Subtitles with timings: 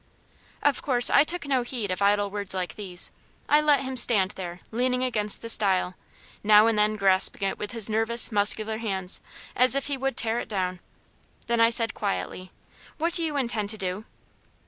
[0.63, 3.11] Of course I took no heed of idle words like these.
[3.47, 5.93] I let him stand there, leaning against the stile,
[6.43, 9.21] now and then grasping it with his nervous, muscular hands,
[9.55, 10.79] as if he would tear it down;
[11.45, 12.51] then I said quietly:
[12.97, 14.05] "What do you intend to do?"